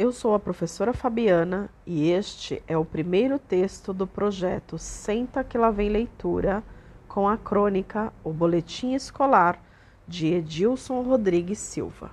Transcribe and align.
eu 0.00 0.12
sou 0.12 0.34
a 0.34 0.38
professora 0.38 0.94
Fabiana 0.94 1.68
e 1.84 2.10
este 2.10 2.62
é 2.66 2.74
o 2.74 2.86
primeiro 2.86 3.38
texto 3.38 3.92
do 3.92 4.06
projeto 4.06 4.78
Senta 4.78 5.44
que 5.44 5.58
lá 5.58 5.70
vem 5.70 5.90
leitura 5.90 6.64
com 7.06 7.28
a 7.28 7.36
crônica 7.36 8.10
O 8.24 8.32
Boletim 8.32 8.94
Escolar 8.94 9.62
de 10.08 10.28
Edilson 10.28 11.02
Rodrigues 11.02 11.58
Silva. 11.58 12.12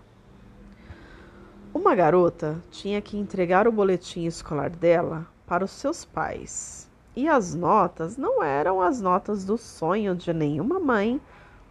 Uma 1.74 1.96
garota 1.96 2.62
tinha 2.70 3.02
que 3.02 3.16
entregar 3.16 3.70
o 3.70 3.72
boletim 3.72 4.26
escolar 4.26 4.70
dela 4.70 5.26
para 5.46 5.64
os 5.64 5.72
seus 5.72 6.04
pais. 6.04 6.90
E 7.16 7.26
as 7.26 7.56
notas 7.56 8.18
não 8.18 8.44
eram 8.44 8.82
as 8.82 9.00
notas 9.00 9.46
do 9.46 9.58
sonho 9.58 10.14
de 10.14 10.34
nenhuma 10.34 10.78
mãe, 10.78 11.22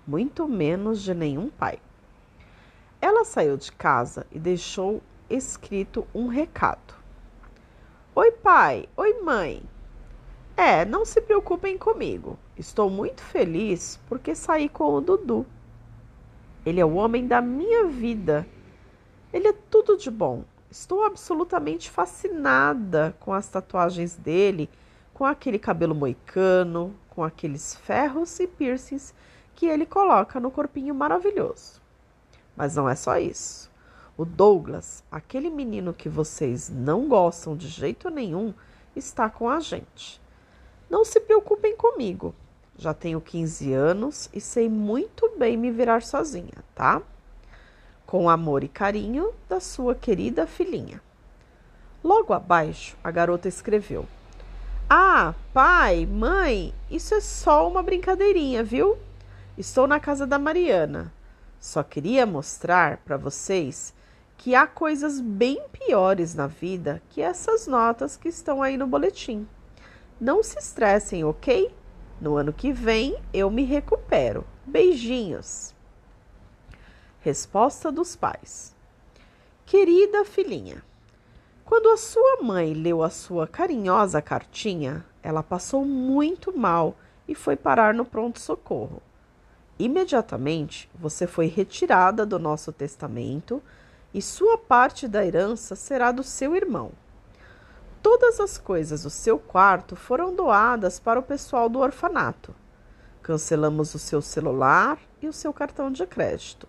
muito 0.07 0.49
menos 0.49 1.03
de 1.03 1.13
nenhum 1.13 1.51
pai. 1.51 1.79
Ela 3.03 3.23
saiu 3.23 3.59
de 3.59 3.71
casa 3.71 4.27
e 4.33 4.39
deixou 4.39 5.03
escrito 5.29 6.07
um 6.15 6.29
recado. 6.29 6.95
Oi, 8.15 8.31
pai. 8.33 8.89
Oi, 8.97 9.21
mãe. 9.23 9.63
É, 10.57 10.85
não 10.85 11.05
se 11.05 11.21
preocupem 11.21 11.77
comigo. 11.77 12.39
Estou 12.57 12.89
muito 12.89 13.21
feliz 13.21 14.01
porque 14.09 14.35
saí 14.35 14.69
com 14.69 14.95
o 14.95 15.01
Dudu. 15.01 15.45
Ele 16.65 16.81
é 16.81 16.85
o 16.85 16.95
homem 16.95 17.27
da 17.27 17.41
minha 17.41 17.87
vida. 17.87 18.47
Ele 19.33 19.49
é 19.49 19.53
tudo 19.53 19.97
de 19.97 20.11
bom. 20.11 20.45
Estou 20.71 21.05
absolutamente 21.05 21.91
fascinada 21.91 23.15
com 23.21 23.33
as 23.33 23.49
tatuagens 23.49 24.17
dele, 24.17 24.69
com 25.13 25.25
aquele 25.25 25.59
cabelo 25.59 25.95
moicano, 25.95 26.95
com 27.11 27.23
aqueles 27.23 27.75
ferros 27.75 28.41
e 28.41 28.47
piercings 28.47 29.15
que 29.55 29.67
ele 29.67 29.87
coloca 29.87 30.41
no 30.41 30.51
corpinho 30.51 30.95
maravilhoso. 30.95 31.81
Mas 32.57 32.77
não 32.77 32.89
é 32.89 32.95
só 32.95 33.19
isso. 33.19 33.71
O 34.19 34.25
Douglas, 34.25 35.05
aquele 35.11 35.51
menino 35.51 35.93
que 35.93 36.09
vocês 36.09 36.71
não 36.71 37.07
gostam 37.07 37.55
de 37.55 37.69
jeito 37.69 38.09
nenhum, 38.09 38.55
está 38.95 39.29
com 39.29 39.47
a 39.47 39.61
gente. 39.61 40.19
Não 40.89 41.05
se 41.05 41.21
preocupem 41.21 41.77
comigo. 41.77 42.35
Já 42.79 42.95
tenho 42.95 43.21
15 43.21 43.75
anos 43.75 44.31
e 44.33 44.41
sei 44.41 44.71
muito 44.71 45.31
bem 45.39 45.57
me 45.57 45.71
virar 45.71 46.03
sozinha, 46.03 46.65
tá? 46.75 47.03
Com 48.07 48.31
amor 48.31 48.65
e 48.65 48.69
carinho 48.69 49.35
da 49.49 49.61
sua 49.61 49.95
querida 49.95 50.47
filhinha. 50.47 51.03
Logo 52.03 52.33
abaixo, 52.33 52.97
a 53.05 53.11
garota 53.11 53.49
escreveu: 53.49 54.07
Ah, 54.89 55.35
pai, 55.53 56.07
mãe, 56.07 56.73
isso 56.91 57.15
é 57.15 57.21
só 57.21 57.69
uma 57.69 57.83
brincadeirinha, 57.83 58.63
viu? 58.63 58.97
Estou 59.59 59.87
na 59.87 60.01
casa 60.01 60.27
da 60.27 60.39
Mariana. 60.39 61.13
Só 61.59 61.83
queria 61.83 62.25
mostrar 62.25 62.99
para 62.99 63.17
vocês 63.17 63.93
que 64.37 64.55
há 64.55 64.67
coisas 64.67 65.21
bem 65.21 65.63
piores 65.73 66.35
na 66.35 66.47
vida 66.47 67.03
que 67.11 67.21
essas 67.21 67.67
notas 67.67 68.17
que 68.17 68.29
estão 68.29 68.63
aí 68.63 68.77
no 68.77 68.87
boletim. 68.87 69.47
Não 70.21 70.43
se 70.43 70.59
estressem, 70.59 71.25
ok? 71.25 71.75
No 72.21 72.37
ano 72.37 72.53
que 72.53 72.73
vem 72.73 73.17
eu 73.33 73.51
me 73.51 73.65
recupero. 73.65 74.47
Beijinhos. 74.65 75.75
Resposta 77.21 77.91
dos 77.91 78.17
pais: 78.17 78.75
Querida 79.65 80.25
filhinha, 80.25 80.83
quando 81.65 81.89
a 81.89 81.97
sua 81.97 82.39
mãe 82.43 82.73
leu 82.73 83.03
a 83.03 83.11
sua 83.11 83.47
carinhosa 83.47 84.23
cartinha, 84.23 85.05
ela 85.23 85.43
passou 85.43 85.85
muito 85.85 86.57
mal 86.57 86.97
e 87.27 87.35
foi 87.35 87.57
parar 87.57 87.93
no 87.93 88.05
pronto-socorro. 88.05 89.03
Imediatamente 89.79 90.89
você 90.95 91.27
foi 91.27 91.47
retirada 91.47 92.25
do 92.25 92.39
nosso 92.39 92.73
testamento 92.73 93.63
e 94.17 94.23
sua 94.23 94.57
parte 94.57 95.07
da 95.07 95.27
herança 95.27 95.77
será 95.77 96.11
do 96.11 96.23
seu 96.23 96.57
irmão. 96.57 96.93
Todas 98.03 98.41
as 98.41 98.57
coisas 98.57 99.03
do 99.03 99.11
seu 99.11 99.39
quarto 99.39 99.95
foram 99.95 100.35
doadas 100.35 100.99
para 100.99 101.21
o 101.21 101.23
pessoal 101.23 101.69
do 101.69 101.81
orfanato. 101.81 102.55
Cancelamos 103.21 103.95
o 103.95 103.99
seu 103.99 104.23
celular 104.23 104.99
e 105.21 105.29
o 105.29 105.35
seu 105.35 105.53
cartão 105.53 105.93
de 105.93 106.07
crédito. 106.07 106.67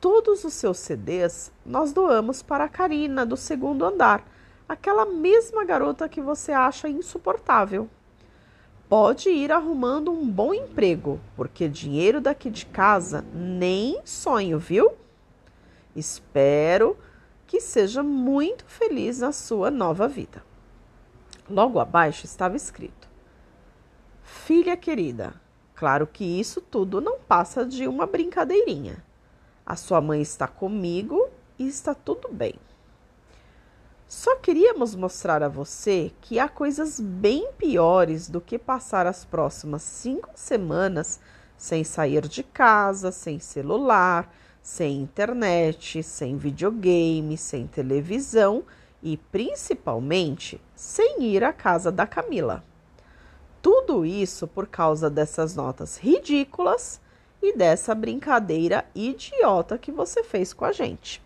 Todos 0.00 0.44
os 0.44 0.54
seus 0.54 0.78
CDs 0.78 1.50
nós 1.66 1.92
doamos 1.92 2.40
para 2.40 2.66
a 2.66 2.68
Karina 2.68 3.26
do 3.26 3.36
segundo 3.36 3.84
andar, 3.84 4.22
aquela 4.68 5.04
mesma 5.04 5.64
garota 5.64 6.08
que 6.08 6.20
você 6.20 6.52
acha 6.52 6.88
insuportável. 6.88 7.90
Pode 8.88 9.28
ir 9.28 9.50
arrumando 9.50 10.12
um 10.12 10.24
bom 10.24 10.54
emprego, 10.54 11.18
porque 11.34 11.68
dinheiro 11.68 12.20
daqui 12.20 12.48
de 12.48 12.64
casa 12.64 13.24
nem 13.34 14.00
sonho, 14.04 14.56
viu? 14.56 14.99
Espero 15.94 16.96
que 17.46 17.60
seja 17.60 18.02
muito 18.02 18.64
feliz 18.64 19.18
na 19.18 19.32
sua 19.32 19.70
nova 19.70 20.06
vida. 20.06 20.42
Logo 21.48 21.80
abaixo 21.80 22.24
estava 22.24 22.56
escrito: 22.56 23.08
Filha 24.22 24.76
querida, 24.76 25.34
claro 25.74 26.06
que 26.06 26.24
isso 26.24 26.60
tudo 26.60 27.00
não 27.00 27.18
passa 27.18 27.66
de 27.66 27.88
uma 27.88 28.06
brincadeirinha. 28.06 29.04
A 29.66 29.74
sua 29.76 30.00
mãe 30.00 30.22
está 30.22 30.46
comigo 30.46 31.28
e 31.58 31.66
está 31.66 31.94
tudo 31.94 32.28
bem. 32.28 32.54
Só 34.08 34.34
queríamos 34.36 34.96
mostrar 34.96 35.40
a 35.40 35.48
você 35.48 36.12
que 36.20 36.40
há 36.40 36.48
coisas 36.48 36.98
bem 36.98 37.52
piores 37.52 38.28
do 38.28 38.40
que 38.40 38.58
passar 38.58 39.06
as 39.06 39.24
próximas 39.24 39.82
cinco 39.82 40.30
semanas 40.34 41.20
sem 41.60 41.84
sair 41.84 42.26
de 42.26 42.42
casa, 42.42 43.12
sem 43.12 43.38
celular, 43.38 44.34
sem 44.62 45.02
internet, 45.02 46.02
sem 46.02 46.38
videogame, 46.38 47.36
sem 47.36 47.66
televisão 47.66 48.64
e 49.02 49.18
principalmente 49.18 50.58
sem 50.74 51.22
ir 51.22 51.44
à 51.44 51.52
casa 51.52 51.92
da 51.92 52.06
Camila. 52.06 52.64
Tudo 53.60 54.06
isso 54.06 54.48
por 54.48 54.68
causa 54.68 55.10
dessas 55.10 55.54
notas 55.54 55.98
ridículas 55.98 56.98
e 57.42 57.54
dessa 57.54 57.94
brincadeira 57.94 58.86
idiota 58.94 59.76
que 59.76 59.92
você 59.92 60.24
fez 60.24 60.54
com 60.54 60.64
a 60.64 60.72
gente. 60.72 61.22